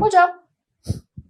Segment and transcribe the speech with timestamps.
[0.00, 0.30] Hocam,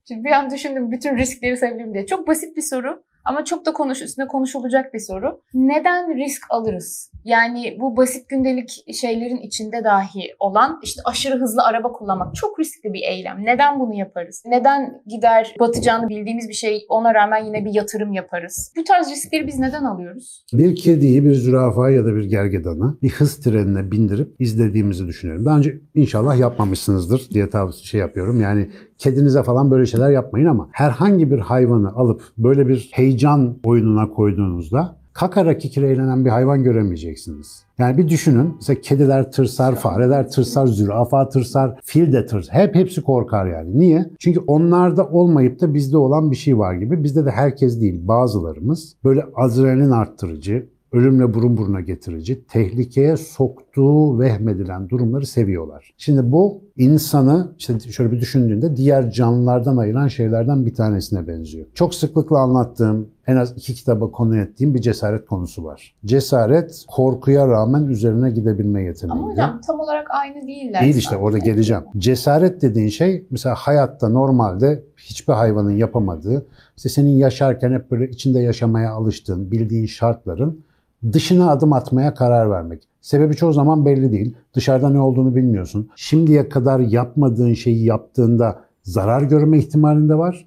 [0.08, 2.06] şimdi bir an düşündüm bütün riskleri sayabilirim diye.
[2.06, 5.40] Çok basit bir soru ama çok da konuş üstüne konuşulacak bir soru.
[5.54, 7.10] Neden risk alırız?
[7.24, 12.92] Yani bu basit gündelik şeylerin içinde dahi olan işte aşırı hızlı araba kullanmak çok riskli
[12.92, 13.44] bir eylem.
[13.44, 14.42] Neden bunu yaparız?
[14.46, 18.72] Neden gider batacağını bildiğimiz bir şey ona rağmen yine bir yatırım yaparız?
[18.76, 20.44] Bu tarz riskleri biz neden alıyoruz?
[20.52, 25.44] Bir kediyi, bir zürafa ya da bir gergedanı bir hız trenine bindirip izlediğimizi düşünüyorum.
[25.44, 28.40] Daha önce inşallah yapmamışsınızdır diye tavsiye şey yapıyorum.
[28.40, 33.17] Yani kedinize falan böyle şeyler yapmayın ama herhangi bir hayvanı alıp böyle bir heyecan
[33.64, 37.64] oyununa koyduğunuzda kakarak eğlenen bir hayvan göremeyeceksiniz.
[37.78, 38.54] Yani bir düşünün.
[38.54, 42.54] Mesela kediler tırsar, fareler tırsar, zürafa tırsar, fil de tırsar.
[42.54, 43.78] Hep hepsi korkar yani.
[43.78, 44.10] Niye?
[44.18, 47.04] Çünkü onlarda olmayıp da bizde olan bir şey var gibi.
[47.04, 48.08] Bizde de herkes değil.
[48.08, 55.94] Bazılarımız böyle adrenalin arttırıcı, ölümle burun buruna getirici, tehlikeye soktuğu vehmedilen durumları seviyorlar.
[55.96, 61.66] Şimdi bu insanı işte şöyle bir düşündüğünde diğer canlılardan ayıran şeylerden bir tanesine benziyor.
[61.74, 65.94] Çok sıklıkla anlattığım, en az iki kitaba konu ettiğim bir cesaret konusu var.
[66.04, 69.12] Cesaret korkuya rağmen üzerine gidebilme yeteneği.
[69.12, 70.82] Ama hocam tam olarak aynı değiller.
[70.82, 71.82] Değil işte orada geleceğim.
[71.98, 78.40] Cesaret dediğin şey mesela hayatta normalde hiçbir hayvanın yapamadığı, işte senin yaşarken hep böyle içinde
[78.40, 80.64] yaşamaya alıştığın, bildiğin şartların
[81.12, 82.88] dışına adım atmaya karar vermek.
[83.00, 84.34] Sebebi çoğu zaman belli değil.
[84.54, 85.90] Dışarıda ne olduğunu bilmiyorsun.
[85.96, 90.46] Şimdiye kadar yapmadığın şeyi yaptığında zarar görme ihtimalinde var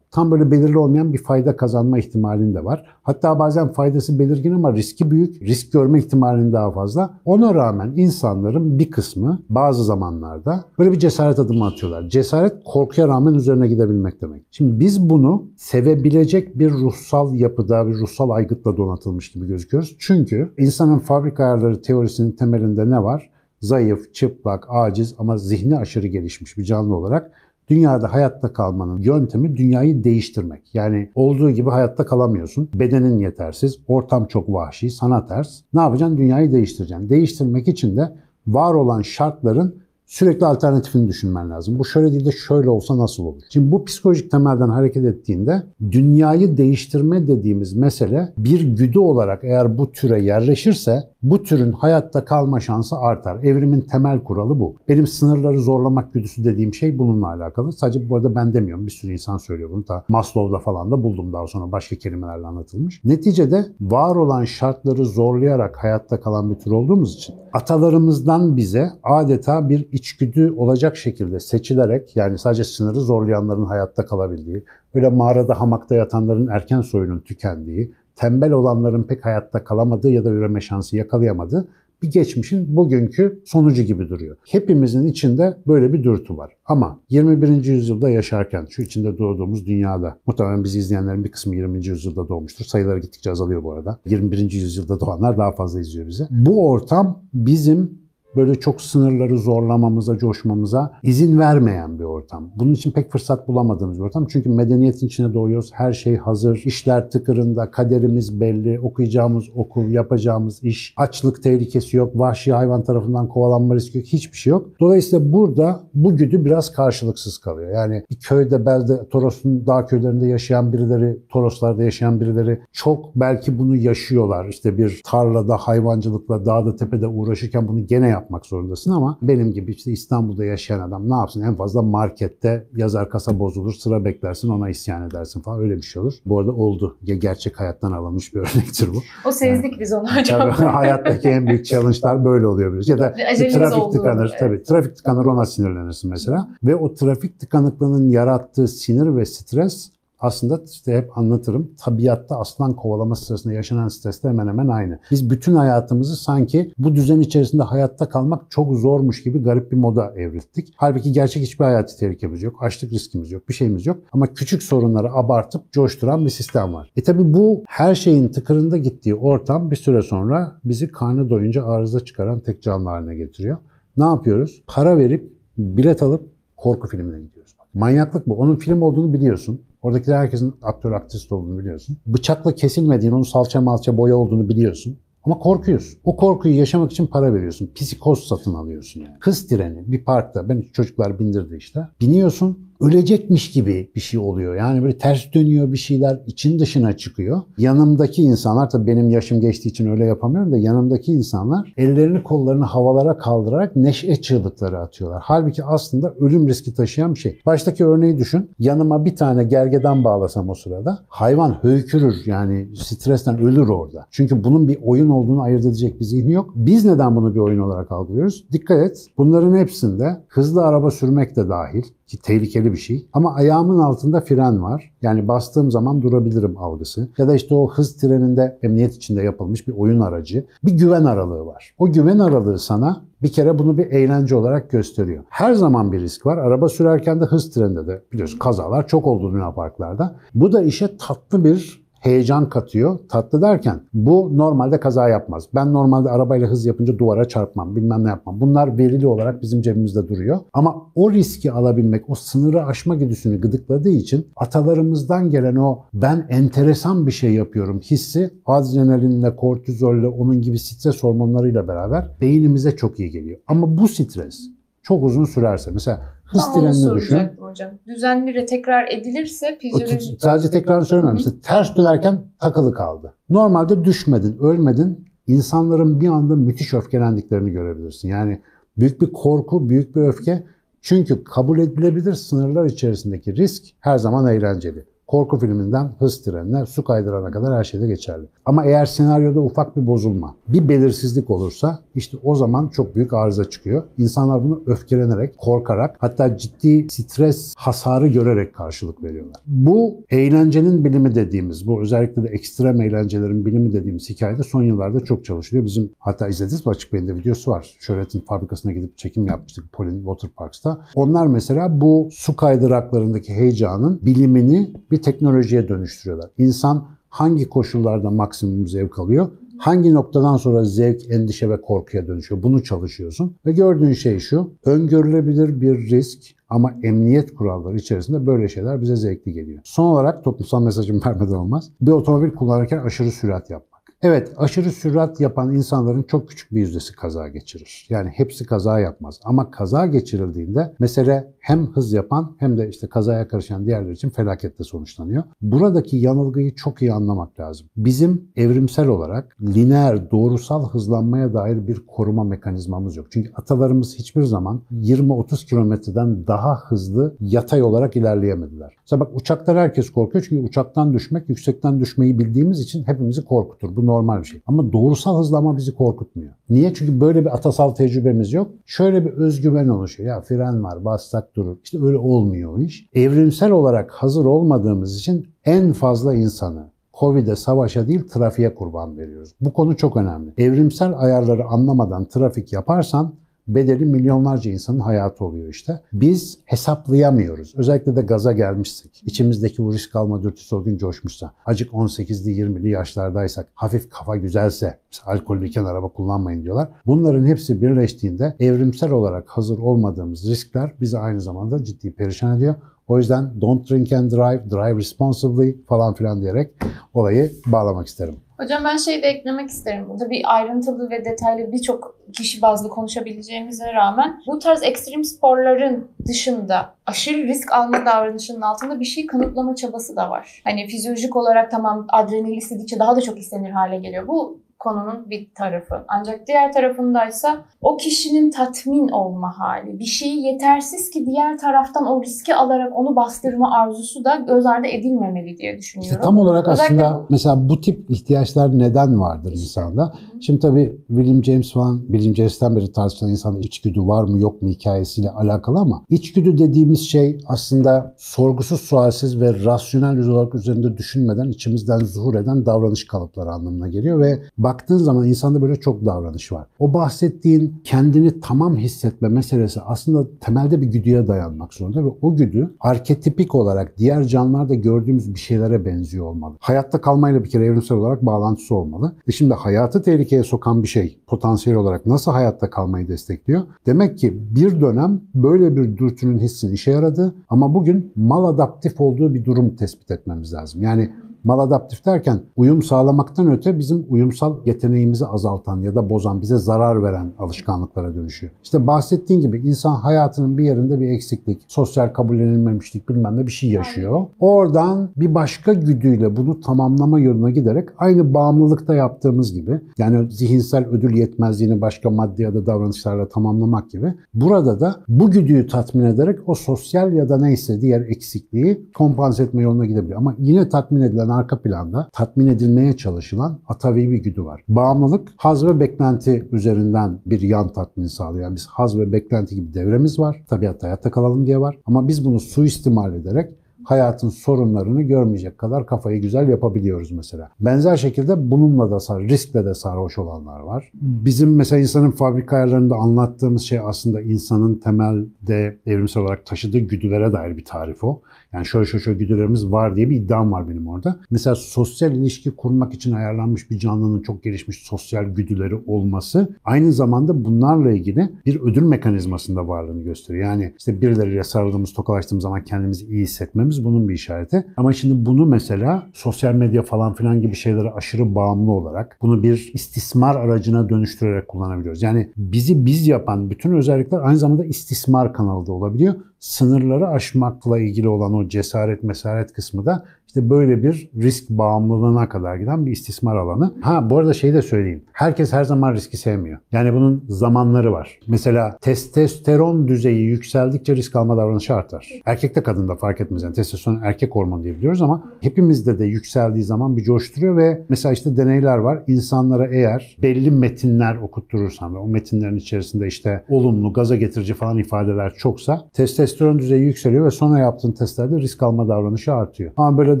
[0.11, 2.85] tam böyle belirli olmayan bir fayda kazanma ihtimalin de var.
[3.03, 5.41] Hatta bazen faydası belirgin ama riski büyük.
[5.41, 7.13] Risk görme ihtimalin daha fazla.
[7.25, 12.09] Ona rağmen insanların bir kısmı bazı zamanlarda böyle bir cesaret adımı atıyorlar.
[12.09, 14.43] Cesaret korkuya rağmen üzerine gidebilmek demek.
[14.51, 19.95] Şimdi biz bunu sevebilecek bir ruhsal yapıda, bir ruhsal aygıtla donatılmış gibi gözüküyoruz.
[19.99, 23.29] Çünkü insanın fabrika ayarları teorisinin temelinde ne var?
[23.61, 27.31] Zayıf, çıplak, aciz ama zihni aşırı gelişmiş bir canlı olarak
[27.71, 30.75] Dünyada hayatta kalmanın yöntemi dünyayı değiştirmek.
[30.75, 32.69] Yani olduğu gibi hayatta kalamıyorsun.
[32.73, 35.61] Bedenin yetersiz, ortam çok vahşi, sana ters.
[35.73, 36.17] Ne yapacaksın?
[36.17, 37.09] Dünyayı değiştireceksin.
[37.09, 38.11] Değiştirmek için de
[38.47, 39.75] var olan şartların
[40.11, 41.79] sürekli alternatifini düşünmen lazım.
[41.79, 43.41] Bu şöyle değil de şöyle olsa nasıl olur?
[43.49, 49.91] Şimdi bu psikolojik temelden hareket ettiğinde dünyayı değiştirme dediğimiz mesele bir güdü olarak eğer bu
[49.91, 53.43] türe yerleşirse bu türün hayatta kalma şansı artar.
[53.43, 54.75] Evrimin temel kuralı bu.
[54.87, 57.71] Benim sınırları zorlamak güdüsü dediğim şey bununla alakalı.
[57.71, 58.85] Sadece bu arada ben demiyorum.
[58.85, 59.83] Bir sürü insan söylüyor bunu.
[59.83, 63.01] Ta Maslow'da falan da buldum daha sonra başka kelimelerle anlatılmış.
[63.05, 69.87] Neticede var olan şartları zorlayarak hayatta kalan bir tür olduğumuz için atalarımızdan bize adeta bir
[70.01, 74.63] içgüdü olacak şekilde seçilerek yani sadece sınırı zorlayanların hayatta kalabildiği,
[74.95, 80.61] böyle mağarada hamakta yatanların erken soyunun tükendiği, tembel olanların pek hayatta kalamadığı ya da üreme
[80.61, 81.67] şansı yakalayamadığı
[82.01, 84.37] bir geçmişin bugünkü sonucu gibi duruyor.
[84.45, 86.53] Hepimizin içinde böyle bir dürtü var.
[86.65, 87.65] Ama 21.
[87.65, 91.85] yüzyılda yaşarken, şu içinde doğduğumuz dünyada, muhtemelen bizi izleyenlerin bir kısmı 20.
[91.87, 92.65] yüzyılda doğmuştur.
[92.65, 93.99] Sayıları gittikçe azalıyor bu arada.
[94.05, 94.51] 21.
[94.51, 96.27] yüzyılda doğanlar daha fazla izliyor bizi.
[96.29, 98.00] Bu ortam bizim
[98.35, 102.49] böyle çok sınırları zorlamamıza, coşmamıza izin vermeyen bir ortam.
[102.55, 104.27] Bunun için pek fırsat bulamadığımız bir ortam.
[104.27, 105.69] Çünkü medeniyetin içine doğuyoruz.
[105.73, 106.61] Her şey hazır.
[106.65, 107.71] işler tıkırında.
[107.71, 108.79] Kaderimiz belli.
[108.79, 110.93] Okuyacağımız okul, yapacağımız iş.
[110.97, 112.11] Açlık tehlikesi yok.
[112.15, 114.07] Vahşi hayvan tarafından kovalanma riski yok.
[114.07, 114.69] Hiçbir şey yok.
[114.79, 117.71] Dolayısıyla burada bu güdü biraz karşılıksız kalıyor.
[117.71, 123.75] Yani bir köyde, belde, Toros'un dağ köylerinde yaşayan birileri, Toroslarda yaşayan birileri çok belki bunu
[123.75, 124.45] yaşıyorlar.
[124.45, 129.71] İşte bir tarlada, hayvancılıkla, dağda, tepede uğraşırken bunu gene yap yapmak zorundasın ama benim gibi
[129.71, 131.41] işte İstanbul'da yaşayan adam ne yapsın?
[131.41, 136.01] En fazla markette yazar kasa bozulur, sıra beklersin, ona isyan edersin falan öyle bir şey
[136.01, 136.13] olur.
[136.25, 136.97] Bu arada oldu.
[137.03, 139.01] Gerçek hayattan alınmış bir örnektir bu.
[139.25, 140.49] O sezdik yani, biz onu hocam.
[140.49, 142.89] Hayattaki en büyük challenge'lar böyle oluyor biraz.
[142.89, 144.29] Ya da trafik tıkanır.
[144.29, 144.39] Evet.
[144.39, 146.47] Tabii trafik tıkanır ona sinirlenirsin mesela.
[146.63, 151.71] Ve o trafik tıkanıklığının yarattığı sinir ve stres aslında işte hep anlatırım.
[151.77, 154.99] Tabiatta aslan kovalama sırasında yaşanan stresle hemen hemen aynı.
[155.11, 160.13] Biz bütün hayatımızı sanki bu düzen içerisinde hayatta kalmak çok zormuş gibi garip bir moda
[160.15, 160.73] evrildik.
[160.75, 162.63] Halbuki gerçek hiçbir hayati tehlikemiz yok.
[162.63, 163.49] Açlık riskimiz yok.
[163.49, 163.97] Bir şeyimiz yok.
[164.11, 166.91] Ama küçük sorunları abartıp coşturan bir sistem var.
[166.95, 171.99] E tabi bu her şeyin tıkırında gittiği ortam bir süre sonra bizi karnı doyunca arıza
[171.99, 173.57] çıkaran tek canlı haline getiriyor.
[173.97, 174.63] Ne yapıyoruz?
[174.67, 177.55] Para verip bilet alıp korku filmine gidiyoruz.
[177.73, 178.35] Manyaklık bu.
[178.35, 179.61] Onun film olduğunu biliyorsun.
[179.81, 181.97] Oradakiler herkesin aktör aktrist olduğunu biliyorsun.
[182.05, 184.97] Bıçakla kesilmediğini, onun salça malça boya olduğunu biliyorsun.
[185.23, 185.99] Ama korkuyorsun.
[186.03, 187.71] O korkuyu yaşamak için para veriyorsun.
[187.75, 189.15] Psikoz satın alıyorsun yani.
[189.19, 190.49] Hız treni bir parkta.
[190.49, 191.87] Ben çocuklar bindirdi işte.
[192.01, 194.55] Biniyorsun ölecekmiş gibi bir şey oluyor.
[194.55, 197.41] Yani böyle ters dönüyor bir şeyler için dışına çıkıyor.
[197.57, 203.17] Yanımdaki insanlar tabii benim yaşım geçtiği için öyle yapamıyorum da yanımdaki insanlar ellerini kollarını havalara
[203.17, 205.21] kaldırarak neşe çığlıkları atıyorlar.
[205.25, 207.39] Halbuki aslında ölüm riski taşıyan bir şey.
[207.45, 208.51] Baştaki örneği düşün.
[208.59, 214.05] Yanıma bir tane gergedan bağlasam o sırada hayvan höykürür yani stresten ölür orada.
[214.11, 216.51] Çünkü bunun bir oyun olduğunu ayırt edecek bir zihni yok.
[216.55, 218.45] Biz neden bunu bir oyun olarak algılıyoruz?
[218.51, 219.07] Dikkat et.
[219.17, 223.05] Bunların hepsinde hızlı araba sürmek de dahil ki tehlikeli bir şey.
[223.13, 224.91] Ama ayağımın altında fren var.
[225.01, 227.07] Yani bastığım zaman durabilirim algısı.
[227.17, 230.45] Ya da işte o hız treninde emniyet içinde yapılmış bir oyun aracı.
[230.63, 231.73] Bir güven aralığı var.
[231.77, 235.23] O güven aralığı sana bir kere bunu bir eğlence olarak gösteriyor.
[235.29, 236.37] Her zaman bir risk var.
[236.37, 240.15] Araba sürerken de hız treninde de biliyorsun kazalar çok oldu Luna Parklarda.
[240.35, 242.99] Bu da işe tatlı bir heyecan katıyor.
[243.09, 245.47] Tatlı derken bu normalde kaza yapmaz.
[245.55, 248.41] Ben normalde arabayla hız yapınca duvara çarpmam, bilmem ne yapmam.
[248.41, 250.39] Bunlar verili olarak bizim cebimizde duruyor.
[250.53, 257.07] Ama o riski alabilmek, o sınırı aşma güdüsünü gıdıkladığı için atalarımızdan gelen o ben enteresan
[257.07, 263.39] bir şey yapıyorum hissi adrenalinle, kortizolle, onun gibi stres hormonlarıyla beraber beynimize çok iyi geliyor.
[263.47, 264.39] Ama bu stres
[264.83, 266.01] çok uzun sürerse mesela
[266.31, 267.19] hız Tam trenini düşün.
[267.39, 267.69] hocam.
[267.87, 270.21] Düzenli ve tekrar edilirse fizyolojik...
[270.21, 271.17] sadece tekrar söylemiyorum.
[271.19, 273.13] İşte ters dönerken takılı kaldı.
[273.29, 275.07] Normalde düşmedin, ölmedin.
[275.27, 278.07] İnsanların bir anda müthiş öfkelendiklerini görebilirsin.
[278.09, 278.41] Yani
[278.77, 280.43] büyük bir korku, büyük bir öfke.
[280.81, 284.85] Çünkü kabul edilebilir sınırlar içerisindeki risk her zaman eğlenceli.
[285.11, 288.25] Korku filminden hız trenine, su kaydırana kadar her şeyde geçerli.
[288.45, 293.49] Ama eğer senaryoda ufak bir bozulma, bir belirsizlik olursa işte o zaman çok büyük arıza
[293.49, 293.83] çıkıyor.
[293.97, 299.35] İnsanlar bunu öfkelenerek, korkarak hatta ciddi stres hasarı görerek karşılık veriyorlar.
[299.47, 305.25] Bu eğlencenin bilimi dediğimiz, bu özellikle de ekstrem eğlencelerin bilimi dediğimiz hikayede son yıllarda çok
[305.25, 305.65] çalışılıyor.
[305.65, 307.75] Bizim hatta izlediniz Açık Beyin'de videosu var.
[307.79, 310.81] Şöhret'in fabrikasına gidip çekim yapmıştık Polin Water Parks'ta.
[310.95, 316.31] Onlar mesela bu su kaydıraklarındaki heyecanın bilimini bir teknolojiye dönüştürüyorlar.
[316.37, 319.27] İnsan hangi koşullarda maksimum zevk alıyor?
[319.57, 322.43] Hangi noktadan sonra zevk, endişe ve korkuya dönüşüyor?
[322.43, 323.35] Bunu çalışıyorsun.
[323.45, 326.19] Ve gördüğün şey şu, öngörülebilir bir risk
[326.49, 329.59] ama emniyet kuralları içerisinde böyle şeyler bize zevkli geliyor.
[329.63, 331.69] Son olarak toplumsal mesajım vermeden olmaz.
[331.81, 333.70] Bir otomobil kullanırken aşırı sürat yapmak.
[334.03, 337.87] Evet, aşırı sürat yapan insanların çok küçük bir yüzdesi kaza geçirir.
[337.89, 339.19] Yani hepsi kaza yapmaz.
[339.23, 344.63] Ama kaza geçirildiğinde mesele hem hız yapan hem de işte kazaya karışan diğerler için felakette
[344.63, 345.23] sonuçlanıyor.
[345.41, 347.67] Buradaki yanılgıyı çok iyi anlamak lazım.
[347.77, 353.07] Bizim evrimsel olarak lineer, doğrusal hızlanmaya dair bir koruma mekanizmamız yok.
[353.09, 358.75] Çünkü atalarımız hiçbir zaman 20-30 kilometreden daha hızlı yatay olarak ilerleyemediler.
[358.81, 363.75] Mesela bak uçaklar herkes korkuyor çünkü uçaktan düşmek, yüksekten düşmeyi bildiğimiz için hepimizi korkutur.
[363.75, 364.41] Bu normal bir şey.
[364.47, 366.33] Ama doğrusal hızlanma bizi korkutmuyor.
[366.49, 366.73] Niye?
[366.73, 368.51] Çünkü böyle bir atasal tecrübemiz yok.
[368.65, 370.09] Şöyle bir özgüven oluşuyor.
[370.09, 371.57] Ya fren var, bassak durur.
[371.63, 372.89] İşte öyle olmuyor iş.
[372.93, 379.35] Evrimsel olarak hazır olmadığımız için en fazla insanı Covid'e, savaşa değil trafiğe kurban veriyoruz.
[379.41, 380.33] Bu konu çok önemli.
[380.37, 383.13] Evrimsel ayarları anlamadan trafik yaparsan
[383.55, 385.81] bedeli milyonlarca insanın hayatı oluyor işte.
[385.93, 387.53] Biz hesaplayamıyoruz.
[387.55, 392.69] Özellikle de gaza gelmişsek, içimizdeki bu risk alma dürtüsü o gün coşmuşsa, acık 18'li 20'li
[392.69, 396.69] yaşlardaysak, hafif kafa güzelse, mesela alkollüyken araba kullanmayın diyorlar.
[396.85, 402.55] Bunların hepsi birleştiğinde evrimsel olarak hazır olmadığımız riskler bizi aynı zamanda ciddi perişan ediyor.
[402.87, 406.51] O yüzden don't drink and drive, drive responsibly falan filan diyerek
[406.93, 408.19] olayı bağlamak isterim.
[408.37, 409.89] Hocam ben şey de eklemek isterim.
[409.89, 416.75] Burada bir ayrıntılı ve detaylı birçok kişi bazlı konuşabileceğimize rağmen bu tarz ekstrem sporların dışında
[416.85, 420.41] aşırı risk alma davranışının altında bir şey kanıtlama çabası da var.
[420.43, 424.07] Hani fizyolojik olarak tamam adrenalin istedikçe daha da çok istenir hale geliyor.
[424.07, 425.75] Bu konunun bir tarafı.
[425.87, 429.79] Ancak diğer tarafındaysa o kişinin tatmin olma hali.
[429.79, 434.67] Bir şeyi yetersiz ki diğer taraftan o riski alarak onu bastırma arzusu da göz ardı
[434.67, 435.91] edilmemeli diye düşünüyorum.
[435.91, 439.93] İşte tam olarak Özellikle aslında mesela bu tip ihtiyaçlar neden vardır insanda?
[440.21, 444.49] Şimdi tabii William James falan, William James'ten beri tartışılan insanda içgüdü var mı yok mu
[444.49, 451.79] hikayesiyle alakalı ama içgüdü dediğimiz şey aslında sorgusuz sualsiz ve rasyonel olarak üzerinde düşünmeden içimizden
[451.79, 456.47] zuhur eden davranış kalıpları anlamına geliyor ve baktığın zaman insanda böyle çok davranış var.
[456.59, 462.53] O bahsettiğin kendini tamam hissetme meselesi aslında temelde bir güdüye dayanmak zorunda ve o güdü
[462.59, 466.35] arketipik olarak diğer canlılarda gördüğümüz bir şeylere benziyor olmalı.
[466.39, 468.95] Hayatta kalmayla bir kere evrimsel olarak bağlantısı olmalı.
[469.07, 473.41] E şimdi hayatı tehlikeye sokan bir şey potansiyel olarak nasıl hayatta kalmayı destekliyor?
[473.65, 479.13] Demek ki bir dönem böyle bir dürtünün hissinin işe yaradı ama bugün mal adaptif olduğu
[479.13, 480.61] bir durum tespit etmemiz lazım.
[480.61, 486.83] Yani Maladaptif derken uyum sağlamaktan öte bizim uyumsal yeteneğimizi azaltan ya da bozan, bize zarar
[486.83, 488.33] veren alışkanlıklara dönüşüyor.
[488.43, 493.49] İşte bahsettiğin gibi insan hayatının bir yerinde bir eksiklik, sosyal kabullenilmemişlik bilmem ne bir şey
[493.49, 494.05] yaşıyor.
[494.19, 500.97] Oradan bir başka güdüyle bunu tamamlama yoluna giderek aynı bağımlılıkta yaptığımız gibi yani zihinsel ödül
[500.97, 506.35] yetmezliğini başka maddi ya da davranışlarla tamamlamak gibi burada da bu güdüyü tatmin ederek o
[506.35, 509.97] sosyal ya da neyse diğer eksikliği kompanse etme yoluna gidebiliyor.
[509.99, 514.43] Ama yine tatmin edilen arka planda tatmin edilmeye çalışılan atavi bir güdü var.
[514.47, 518.23] Bağımlılık haz ve beklenti üzerinden bir yan tatmin sağlıyor.
[518.23, 520.23] Yani biz haz ve beklenti gibi devremiz var.
[520.29, 521.57] Tabiatta hayatta kalalım diye var.
[521.65, 527.29] Ama biz bunu suistimal ederek hayatın sorunlarını görmeyecek kadar kafayı güzel yapabiliyoruz mesela.
[527.39, 530.71] Benzer şekilde bununla da sar, riskle de sarhoş olanlar var.
[530.81, 537.37] Bizim mesela insanın fabrika ayarlarında anlattığımız şey aslında insanın temelde evrimsel olarak taşıdığı güdülere dair
[537.37, 538.01] bir tarif o.
[538.33, 540.99] Yani şöyle şöyle şöyle güdülerimiz var diye bir iddiam var benim orada.
[541.11, 547.25] Mesela sosyal ilişki kurmak için ayarlanmış bir canlının çok gelişmiş sosyal güdüleri olması aynı zamanda
[547.25, 550.25] bunlarla ilgili bir ödül mekanizmasında varlığını gösteriyor.
[550.25, 554.45] Yani işte birileriyle sarıldığımız, tokalaştığımız zaman kendimizi iyi hissetmemiz bunun bir işareti.
[554.57, 559.51] Ama şimdi bunu mesela sosyal medya falan filan gibi şeylere aşırı bağımlı olarak bunu bir
[559.53, 561.83] istismar aracına dönüştürerek kullanabiliyoruz.
[561.83, 567.89] Yani bizi biz yapan bütün özellikler aynı zamanda istismar kanalı da olabiliyor sınırları aşmakla ilgili
[567.89, 573.15] olan o cesaret mesaret kısmı da işte böyle bir risk bağımlılığına kadar giden bir istismar
[573.15, 573.53] alanı.
[573.61, 574.83] Ha bu arada şeyi de söyleyeyim.
[574.93, 576.39] Herkes her zaman riski sevmiyor.
[576.51, 577.99] Yani bunun zamanları var.
[578.07, 581.89] Mesela testosteron düzeyi yükseldikçe risk alma davranışı artar.
[582.05, 583.23] Erkekte kadında fark etmez.
[583.23, 587.93] Yani testosteron erkek hormonu diye biliyoruz ama hepimizde de yükseldiği zaman bir coşturuyor ve mesela
[587.93, 588.83] işte deneyler var.
[588.87, 595.13] İnsanlara eğer belli metinler okutturursan ve o metinlerin içerisinde işte olumlu, gaza getirici falan ifadeler
[595.13, 599.51] çoksa testosteron düzeyi yükseliyor ve sonra yaptığın testlerde risk alma davranışı artıyor.
[599.57, 600.00] Ama böyle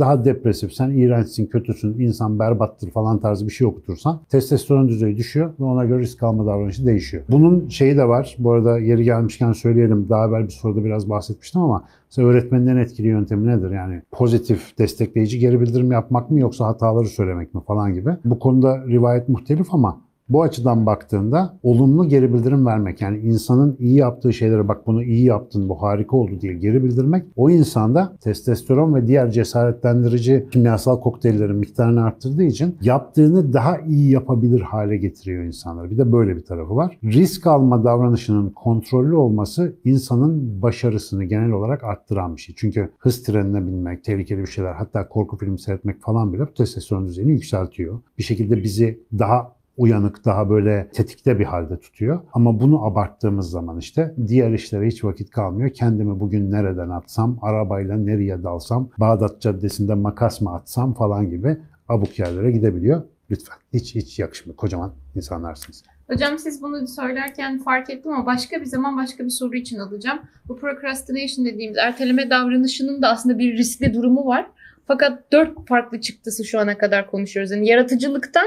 [0.00, 5.50] daha depresif, sen iğrençsin, kötüsün, insan berbattır falan tarzı bir şey okutursan testosteron düzeyi düşüyor
[5.60, 7.22] ve ona göre risk alma davranışı değişiyor.
[7.28, 8.36] Bunun şeyi de var.
[8.38, 10.08] Bu arada yeri gelmişken söyleyelim.
[10.08, 13.70] Daha evvel bir soruda biraz bahsetmiştim ama mesela öğretmenin en etkili yöntemi nedir?
[13.70, 18.10] Yani pozitif, destekleyici geri bildirim yapmak mı yoksa hataları söylemek mi falan gibi.
[18.24, 20.00] Bu konuda rivayet muhtelif ama
[20.30, 25.24] bu açıdan baktığında olumlu geri bildirim vermek yani insanın iyi yaptığı şeylere bak bunu iyi
[25.24, 31.56] yaptın bu harika oldu diye geri bildirmek o insanda testosteron ve diğer cesaretlendirici kimyasal kokteyllerin
[31.56, 35.90] miktarını arttırdığı için yaptığını daha iyi yapabilir hale getiriyor insanları.
[35.90, 36.98] Bir de böyle bir tarafı var.
[37.04, 42.54] Risk alma davranışının kontrollü olması insanın başarısını genel olarak arttıran bir şey.
[42.58, 47.32] Çünkü hız trenine binmek, tehlikeli bir şeyler hatta korku filmi seyretmek falan bile testosteron düzeyini
[47.32, 47.98] yükseltiyor.
[48.18, 52.20] Bir şekilde bizi daha uyanık, daha böyle tetikte bir halde tutuyor.
[52.32, 55.70] Ama bunu abarttığımız zaman işte diğer işlere hiç vakit kalmıyor.
[55.70, 61.56] Kendimi bugün nereden atsam, arabayla nereye dalsam, Bağdat Caddesi'nde makas mı atsam falan gibi
[61.88, 63.02] abuk yerlere gidebiliyor.
[63.30, 64.56] Lütfen hiç hiç yakışmıyor.
[64.56, 65.82] Kocaman insanlarsınız.
[66.10, 70.18] Hocam siz bunu söylerken fark ettim ama başka bir zaman başka bir soru için alacağım.
[70.48, 74.46] Bu procrastination dediğimiz erteleme davranışının da aslında bir riskli durumu var.
[74.86, 77.50] Fakat dört farklı çıktısı şu ana kadar konuşuyoruz.
[77.50, 78.46] Yani yaratıcılıktan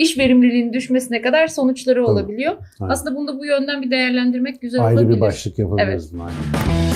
[0.00, 2.06] iş verimliliğinin düşmesine kadar sonuçları Tabii.
[2.12, 2.56] olabiliyor.
[2.80, 2.92] Aynen.
[2.92, 5.16] Aslında bunu da bu yönden bir değerlendirmek güzel Ayrı olabilir.
[5.16, 6.12] bir başlık yapabiliriz.
[6.14, 6.22] Evet.
[6.22, 6.89] aynen.